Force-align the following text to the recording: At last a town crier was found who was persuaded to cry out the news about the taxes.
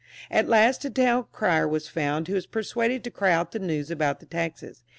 At 0.31 0.47
last 0.49 0.83
a 0.83 0.89
town 0.89 1.25
crier 1.31 1.67
was 1.67 1.87
found 1.87 2.27
who 2.27 2.33
was 2.33 2.47
persuaded 2.47 3.03
to 3.03 3.11
cry 3.11 3.33
out 3.33 3.51
the 3.51 3.59
news 3.59 3.91
about 3.91 4.19
the 4.19 4.25
taxes. 4.25 4.81